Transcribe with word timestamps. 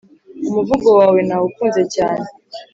umuvugo 0.49 0.87
wawe 0.99 1.19
nawukunze 1.27 1.81
cyane 1.95 2.25